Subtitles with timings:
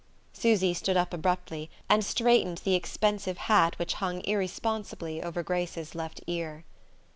[0.33, 6.21] Susy stood up abruptly, and straightened the expensive hat which hung irresponsibly over Grace's left
[6.25, 6.63] ear.